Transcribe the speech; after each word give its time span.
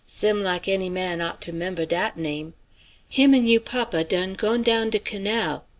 Sim 0.07 0.41
like 0.41 0.67
any 0.67 0.89
man 0.89 1.21
ought 1.21 1.43
to 1.43 1.53
'member 1.53 1.85
dat 1.85 2.17
name. 2.17 2.55
Him 3.07 3.35
an' 3.35 3.45
you 3.45 3.59
papa 3.59 4.03
done 4.03 4.33
gone 4.33 4.63
down 4.63 4.89
de 4.89 4.97
canal. 4.97 5.65